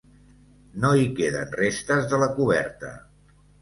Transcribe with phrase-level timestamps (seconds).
[0.85, 2.95] No hi queden restes de la coberta.